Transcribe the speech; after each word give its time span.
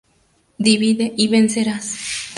Divide 0.59 1.13
y 1.15 1.27
vencerás 1.27 1.93